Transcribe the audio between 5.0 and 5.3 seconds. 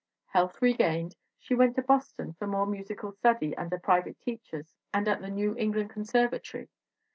at the